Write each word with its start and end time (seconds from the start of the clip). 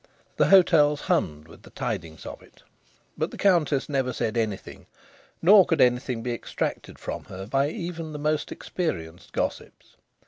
The 0.37 0.47
hotels 0.47 1.01
hummed 1.01 1.47
with 1.47 1.61
the 1.61 1.69
tidings 1.69 2.25
of 2.25 2.41
it. 2.41 2.63
But 3.15 3.29
the 3.29 3.37
Countess 3.37 3.87
never 3.87 4.13
said 4.13 4.35
anything; 4.35 4.87
nor 5.43 5.63
could 5.63 5.79
anything 5.79 6.23
be 6.23 6.33
extracted 6.33 6.97
from 6.97 7.25
her 7.25 7.45
by 7.45 7.69
even 7.69 8.11
the 8.11 8.17
most 8.17 8.51
experienced 8.51 9.31
gossips. 9.31 9.97